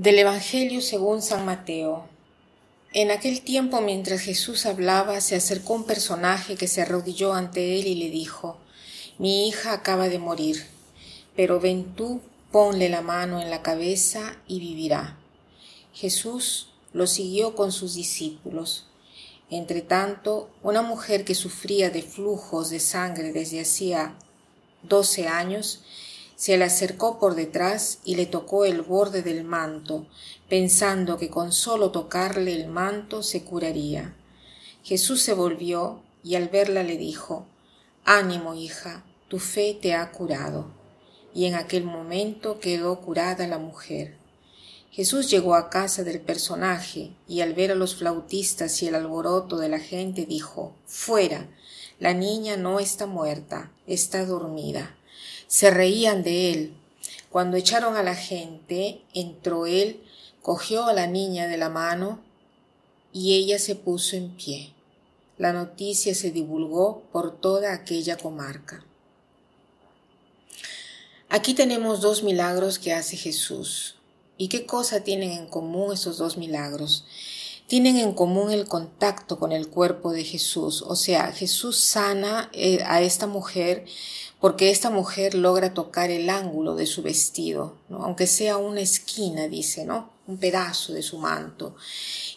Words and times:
Del 0.00 0.18
Evangelio 0.18 0.80
según 0.80 1.20
San 1.20 1.44
Mateo. 1.44 2.08
En 2.94 3.10
aquel 3.10 3.42
tiempo, 3.42 3.82
mientras 3.82 4.22
Jesús 4.22 4.64
hablaba, 4.64 5.20
se 5.20 5.36
acercó 5.36 5.74
un 5.74 5.84
personaje 5.84 6.56
que 6.56 6.68
se 6.68 6.80
arrodilló 6.80 7.34
ante 7.34 7.78
él 7.78 7.86
y 7.86 7.96
le 7.96 8.08
dijo, 8.08 8.56
Mi 9.18 9.46
hija 9.46 9.74
acaba 9.74 10.08
de 10.08 10.18
morir, 10.18 10.64
pero 11.36 11.60
ven 11.60 11.94
tú, 11.96 12.22
ponle 12.50 12.88
la 12.88 13.02
mano 13.02 13.42
en 13.42 13.50
la 13.50 13.60
cabeza 13.60 14.38
y 14.48 14.58
vivirá. 14.58 15.18
Jesús 15.92 16.70
lo 16.94 17.06
siguió 17.06 17.54
con 17.54 17.70
sus 17.70 17.94
discípulos. 17.94 18.86
Entretanto, 19.50 20.48
una 20.62 20.80
mujer 20.80 21.26
que 21.26 21.34
sufría 21.34 21.90
de 21.90 22.00
flujos 22.00 22.70
de 22.70 22.80
sangre 22.80 23.34
desde 23.34 23.60
hacía 23.60 24.16
doce 24.82 25.28
años, 25.28 25.82
se 26.40 26.56
le 26.56 26.64
acercó 26.64 27.18
por 27.18 27.34
detrás 27.34 27.98
y 28.02 28.14
le 28.14 28.24
tocó 28.24 28.64
el 28.64 28.80
borde 28.80 29.20
del 29.20 29.44
manto, 29.44 30.06
pensando 30.48 31.18
que 31.18 31.28
con 31.28 31.52
solo 31.52 31.90
tocarle 31.90 32.54
el 32.54 32.66
manto 32.66 33.22
se 33.22 33.44
curaría. 33.44 34.16
Jesús 34.82 35.20
se 35.20 35.34
volvió 35.34 36.00
y 36.24 36.36
al 36.36 36.48
verla 36.48 36.82
le 36.82 36.96
dijo, 36.96 37.44
Ánimo, 38.06 38.54
hija, 38.54 39.04
tu 39.28 39.38
fe 39.38 39.78
te 39.82 39.92
ha 39.92 40.10
curado. 40.12 40.72
Y 41.34 41.44
en 41.44 41.56
aquel 41.56 41.84
momento 41.84 42.58
quedó 42.58 43.02
curada 43.02 43.46
la 43.46 43.58
mujer. 43.58 44.16
Jesús 44.90 45.28
llegó 45.28 45.54
a 45.54 45.68
casa 45.68 46.04
del 46.04 46.22
personaje 46.22 47.12
y 47.28 47.42
al 47.42 47.52
ver 47.52 47.70
a 47.70 47.74
los 47.74 47.96
flautistas 47.96 48.82
y 48.82 48.88
el 48.88 48.94
alboroto 48.94 49.58
de 49.58 49.68
la 49.68 49.78
gente 49.78 50.24
dijo, 50.24 50.74
Fuera, 50.86 51.50
la 51.98 52.14
niña 52.14 52.56
no 52.56 52.80
está 52.80 53.04
muerta, 53.04 53.70
está 53.86 54.24
dormida 54.24 54.96
se 55.50 55.72
reían 55.72 56.22
de 56.22 56.52
él. 56.52 56.74
Cuando 57.28 57.56
echaron 57.56 57.96
a 57.96 58.04
la 58.04 58.14
gente, 58.14 59.02
entró 59.14 59.66
él, 59.66 60.00
cogió 60.42 60.84
a 60.84 60.92
la 60.92 61.08
niña 61.08 61.48
de 61.48 61.56
la 61.58 61.68
mano 61.68 62.20
y 63.12 63.34
ella 63.34 63.58
se 63.58 63.74
puso 63.74 64.14
en 64.14 64.30
pie. 64.30 64.72
La 65.38 65.52
noticia 65.52 66.14
se 66.14 66.30
divulgó 66.30 67.02
por 67.10 67.36
toda 67.36 67.74
aquella 67.74 68.16
comarca. 68.16 68.84
Aquí 71.28 71.52
tenemos 71.52 72.00
dos 72.00 72.22
milagros 72.22 72.78
que 72.78 72.92
hace 72.92 73.16
Jesús. 73.16 73.96
¿Y 74.38 74.46
qué 74.48 74.66
cosa 74.66 75.00
tienen 75.00 75.32
en 75.32 75.48
común 75.48 75.92
esos 75.92 76.16
dos 76.16 76.36
milagros? 76.36 77.06
Tienen 77.66 77.96
en 77.96 78.12
común 78.12 78.52
el 78.52 78.68
contacto 78.68 79.40
con 79.40 79.50
el 79.50 79.68
cuerpo 79.68 80.12
de 80.12 80.22
Jesús. 80.22 80.82
O 80.82 80.94
sea, 80.94 81.32
Jesús 81.32 81.78
sana 81.78 82.50
eh, 82.52 82.84
a 82.86 83.02
esta 83.02 83.26
mujer 83.26 83.84
porque 84.40 84.70
esta 84.70 84.90
mujer 84.90 85.34
logra 85.34 85.74
tocar 85.74 86.10
el 86.10 86.30
ángulo 86.30 86.74
de 86.74 86.86
su 86.86 87.02
vestido, 87.02 87.76
¿no? 87.88 88.02
aunque 88.04 88.26
sea 88.26 88.56
una 88.56 88.80
esquina, 88.80 89.48
dice, 89.48 89.84
¿no? 89.84 90.10
Un 90.26 90.38
pedazo 90.38 90.92
de 90.94 91.02
su 91.02 91.18
manto. 91.18 91.76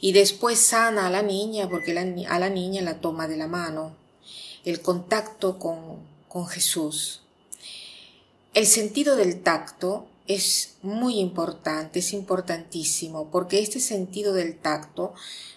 Y 0.00 0.12
después 0.12 0.58
sana 0.58 1.06
a 1.06 1.10
la 1.10 1.22
niña 1.22 1.68
porque 1.68 1.92
a 1.92 2.38
la 2.38 2.48
niña 2.48 2.82
la 2.82 3.00
toma 3.00 3.28
de 3.28 3.36
la 3.36 3.46
mano. 3.46 3.94
El 4.64 4.80
contacto 4.80 5.58
con, 5.58 5.98
con 6.28 6.46
Jesús. 6.46 7.20
El 8.54 8.66
sentido 8.66 9.16
del 9.16 9.42
tacto 9.42 10.06
es 10.26 10.76
muy 10.82 11.18
importante, 11.18 11.98
es 11.98 12.12
importantísimo, 12.12 13.30
porque 13.30 13.60
este 13.60 13.80
sentido 13.80 14.32
del 14.32 14.58
tacto 14.58 15.14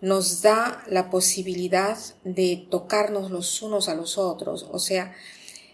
nos 0.00 0.42
da 0.42 0.84
la 0.88 1.10
posibilidad 1.10 1.98
de 2.24 2.66
tocarnos 2.70 3.30
los 3.30 3.62
unos 3.62 3.88
a 3.88 3.94
los 3.94 4.18
otros, 4.18 4.66
o 4.70 4.78
sea, 4.78 5.14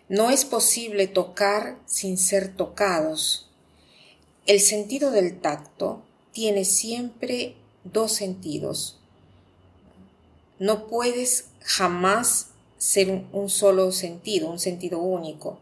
no 0.09 0.31
es 0.31 0.45
posible 0.45 1.07
tocar 1.07 1.79
sin 1.87 2.19
ser 2.19 2.55
tocados. 2.55 3.49
El 4.47 4.61
sentido 4.61 5.11
del 5.11 5.41
tacto 5.41 6.03
tiene 6.33 6.67
siempre 6.67 7.55
dos 7.85 8.13
sentidos. 8.13 8.99
No 10.59 10.87
puedes 10.87 11.47
jamás 11.61 12.49
ser 12.77 13.25
un 13.33 13.49
solo 13.49 13.93
sentido, 13.93 14.51
un 14.51 14.59
sentido 14.59 14.99
único. 14.99 15.59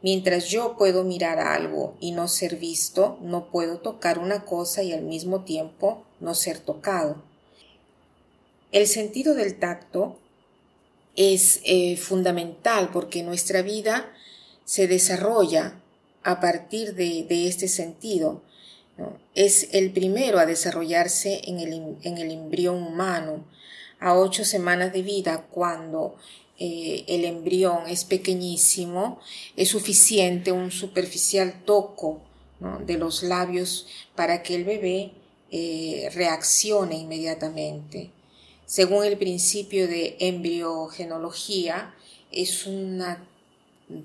Mientras 0.00 0.46
yo 0.46 0.76
puedo 0.78 1.04
mirar 1.04 1.38
algo 1.38 1.94
y 2.00 2.12
no 2.12 2.28
ser 2.28 2.56
visto, 2.56 3.18
no 3.20 3.50
puedo 3.50 3.78
tocar 3.78 4.18
una 4.18 4.44
cosa 4.44 4.82
y 4.82 4.92
al 4.92 5.02
mismo 5.02 5.44
tiempo 5.44 6.02
no 6.18 6.34
ser 6.34 6.58
tocado. 6.58 7.22
El 8.72 8.86
sentido 8.86 9.34
del 9.34 9.58
tacto 9.58 10.16
es 11.16 11.60
eh, 11.64 11.96
fundamental 11.96 12.90
porque 12.92 13.22
nuestra 13.22 13.62
vida 13.62 14.12
se 14.64 14.88
desarrolla 14.88 15.80
a 16.22 16.40
partir 16.40 16.94
de, 16.94 17.48
este 17.48 17.68
sentido. 17.68 18.42
Es 19.34 19.68
el 19.72 19.90
primero 19.90 20.38
a 20.38 20.46
desarrollarse 20.46 21.42
en 21.44 21.58
el, 21.58 21.96
en 22.02 22.18
el, 22.18 22.30
embrión 22.30 22.82
humano. 22.82 23.44
A 23.98 24.18
ocho 24.18 24.44
semanas 24.44 24.92
de 24.92 25.02
vida 25.02 25.46
cuando 25.50 26.16
eh, 26.58 27.04
el 27.08 27.24
embrión 27.24 27.88
es 27.88 28.04
pequeñísimo, 28.04 29.20
es 29.56 29.68
suficiente 29.68 30.52
un 30.52 30.70
superficial 30.70 31.64
toco 31.64 32.20
de 32.86 32.96
los 32.96 33.24
labios 33.24 33.88
para 34.14 34.42
que 34.42 34.54
el 34.54 34.64
bebé 34.64 35.12
eh, 35.50 36.08
reaccione 36.14 36.96
inmediatamente 36.96 38.10
según 38.72 39.04
el 39.04 39.18
principio 39.18 39.86
de 39.86 40.16
embriogenología, 40.18 41.94
es 42.30 42.64
una 42.66 43.22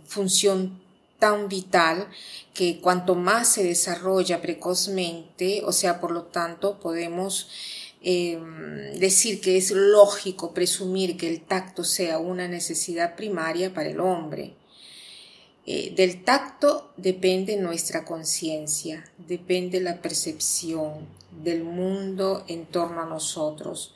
función 0.03 0.81
tan 1.19 1.47
vital 1.47 2.09
que 2.53 2.81
cuanto 2.81 3.16
más 3.16 3.47
se 3.47 3.63
desarrolla 3.63 4.41
precozmente, 4.41 5.61
o 5.63 5.72
sea, 5.72 6.01
por 6.01 6.11
lo 6.11 6.23
tanto, 6.23 6.81
podemos 6.81 7.47
em, 8.01 9.00
decir 9.00 9.39
que 9.39 9.56
es 9.56 9.72
lógico 9.72 10.53
presumir 10.53 11.16
que 11.16 11.29
el 11.29 11.45
tacto 11.45 11.85
sea 11.85 12.17
una 12.17 12.50
necesidad 12.50 13.16
primaria 13.16 13.73
para 13.73 13.89
el 13.89 14.01
hombre. 14.01 14.53
Eh, 15.66 15.94
del 15.95 16.25
tacto 16.25 16.91
depende 16.97 17.56
nuestra 17.56 18.03
conciencia, 18.03 19.09
depende 19.29 19.79
la 19.79 20.01
percepción 20.01 21.07
del 21.41 21.63
mundo 21.63 22.44
en 22.50 22.66
torno 22.66 23.01
a 23.01 23.06
nosotros. 23.06 23.94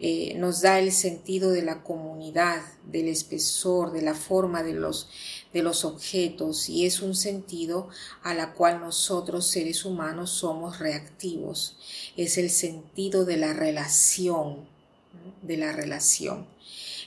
Eh, 0.00 0.34
nos 0.36 0.62
da 0.62 0.78
el 0.78 0.92
sentido 0.92 1.50
de 1.50 1.62
la 1.62 1.82
comunidad, 1.82 2.62
del 2.84 3.08
espesor, 3.08 3.90
de 3.90 4.02
la 4.02 4.14
forma 4.14 4.62
de 4.62 4.74
los, 4.74 5.08
de 5.52 5.62
los 5.62 5.84
objetos 5.84 6.68
y 6.68 6.86
es 6.86 7.00
un 7.00 7.16
sentido 7.16 7.88
a 8.22 8.32
la 8.32 8.54
cual 8.54 8.80
nosotros 8.80 9.48
seres 9.48 9.84
humanos 9.84 10.30
somos 10.30 10.78
reactivos. 10.78 11.76
Es 12.16 12.38
el 12.38 12.50
sentido 12.50 13.24
de 13.24 13.38
la 13.38 13.52
relación, 13.54 14.68
de 15.42 15.56
la 15.56 15.72
relación. 15.72 16.46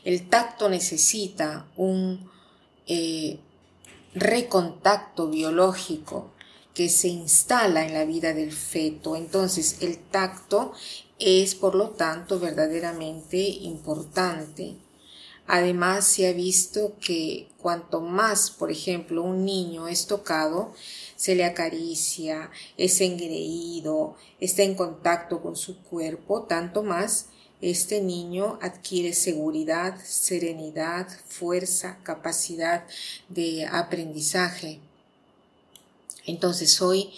El 0.03 0.27
tacto 0.27 0.67
necesita 0.67 1.67
un 1.77 2.29
eh, 2.87 3.39
recontacto 4.13 5.29
biológico 5.29 6.31
que 6.73 6.89
se 6.89 7.09
instala 7.09 7.85
en 7.85 7.93
la 7.93 8.05
vida 8.05 8.33
del 8.33 8.51
feto. 8.51 9.15
Entonces 9.15 9.77
el 9.81 9.97
tacto 9.97 10.73
es 11.21 11.55
por 11.55 11.75
lo 11.75 11.91
tanto 11.91 12.39
verdaderamente 12.39 13.37
importante. 13.37 14.75
Además 15.47 16.05
se 16.05 16.27
ha 16.27 16.33
visto 16.33 16.95
que 16.99 17.47
cuanto 17.57 18.01
más, 18.01 18.49
por 18.49 18.71
ejemplo, 18.71 19.21
un 19.23 19.45
niño 19.45 19.87
es 19.87 20.07
tocado, 20.07 20.73
se 21.15 21.35
le 21.35 21.45
acaricia, 21.45 22.49
es 22.77 23.01
engreído, 23.01 24.15
está 24.39 24.63
en 24.63 24.75
contacto 24.75 25.41
con 25.41 25.55
su 25.55 25.81
cuerpo, 25.83 26.43
tanto 26.43 26.83
más 26.83 27.27
este 27.61 28.01
niño 28.01 28.57
adquiere 28.59 29.13
seguridad, 29.13 29.95
serenidad, 30.03 31.07
fuerza, 31.27 31.99
capacidad 32.01 32.87
de 33.29 33.67
aprendizaje. 33.67 34.79
Entonces 36.25 36.81
hoy 36.81 37.13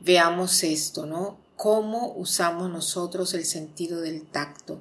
veamos 0.00 0.62
esto, 0.62 1.04
¿no? 1.04 1.41
Cómo 1.62 2.12
usamos 2.16 2.72
nosotros 2.72 3.34
el 3.34 3.44
sentido 3.44 4.00
del 4.00 4.26
tacto. 4.26 4.80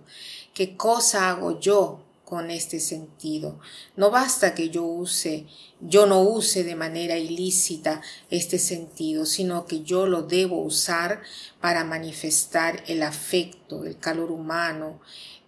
¿Qué 0.51 0.75
cosa 0.75 1.29
hago 1.29 1.59
yo 1.59 2.03
con 2.25 2.49
este 2.49 2.79
sentido? 2.79 3.59
No 3.95 4.09
basta 4.09 4.55
que 4.55 4.71
yo 4.71 4.83
use, 4.83 5.45
yo 5.79 6.07
no 6.07 6.23
use 6.23 6.63
de 6.63 6.75
manera 6.75 7.19
ilícita 7.19 8.01
este 8.31 8.57
sentido, 8.57 9.27
sino 9.27 9.67
que 9.67 9.83
yo 9.83 10.07
lo 10.07 10.23
debo 10.23 10.59
usar 10.63 11.21
para 11.59 11.83
manifestar 11.83 12.83
el 12.87 13.03
afecto, 13.03 13.85
el 13.85 13.99
calor 13.99 14.31
humano, 14.31 15.01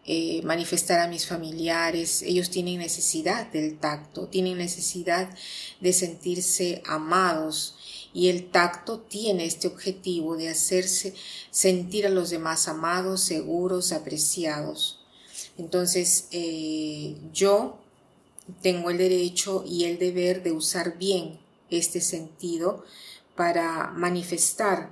eh, 0.06 0.40
manifestar 0.44 1.00
a 1.00 1.08
mis 1.08 1.26
familiares. 1.26 2.22
Ellos 2.22 2.52
tienen 2.52 2.78
necesidad 2.78 3.52
del 3.52 3.80
tacto, 3.80 4.28
tienen 4.28 4.60
necesidad 4.60 5.36
de 5.82 5.94
sentirse 5.94 6.84
amados 6.86 7.76
y 8.14 8.30
el 8.30 8.50
tacto 8.52 9.00
tiene 9.00 9.46
este 9.46 9.68
objetivo 9.68 10.38
de 10.38 10.50
hacerse 10.50 11.16
sentir 11.50 12.06
a 12.06 12.10
los 12.10 12.30
demás 12.30 12.68
amados, 12.68 13.22
seguros, 13.22 13.92
apreciados. 13.92 15.00
Entonces, 15.58 16.28
eh, 16.32 17.18
yo 17.34 17.80
tengo 18.62 18.90
el 18.90 18.98
derecho 18.98 19.64
y 19.66 19.86
el 19.86 19.98
deber 19.98 20.44
de 20.44 20.52
usar 20.52 20.98
bien 20.98 21.40
este 21.70 22.02
sentido 22.02 22.84
para 23.36 23.92
manifestar 23.92 24.90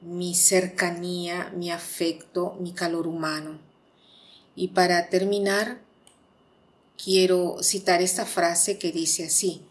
mi 0.00 0.34
cercanía, 0.34 1.52
mi 1.56 1.70
afecto, 1.70 2.56
mi 2.60 2.72
calor 2.72 3.06
humano. 3.06 3.58
Y 4.56 4.68
para 4.68 5.08
terminar, 5.08 5.80
quiero 7.02 7.62
citar 7.62 8.02
esta 8.02 8.26
frase 8.26 8.78
que 8.78 8.92
dice 8.92 9.24
así, 9.24 9.62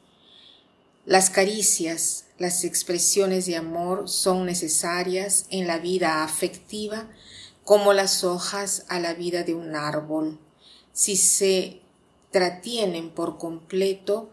las 1.06 1.30
caricias, 1.30 2.26
las 2.38 2.64
expresiones 2.64 3.46
de 3.46 3.58
amor 3.58 4.08
son 4.08 4.46
necesarias 4.46 5.46
en 5.50 5.68
la 5.68 5.78
vida 5.78 6.24
afectiva 6.24 7.10
como 7.66 7.94
las 7.94 8.24
hojas 8.24 8.86
a 8.90 9.00
la 9.00 9.14
vida 9.14 9.44
de 9.44 9.54
un 9.54 9.76
árbol. 9.76 10.40
Si 10.94 11.18
se 11.18 11.82
tratienen 12.32 13.10
por 13.10 13.38
completo, 13.38 14.30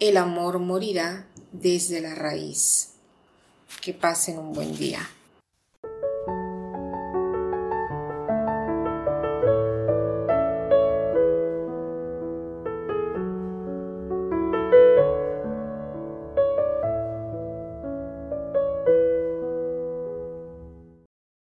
el 0.00 0.16
amor 0.16 0.58
morirá 0.58 1.26
desde 1.52 2.00
la 2.00 2.14
raíz. 2.14 2.90
Que 3.80 3.92
pasen 3.92 4.38
un 4.38 4.52
buen 4.52 4.76
día. 4.76 5.08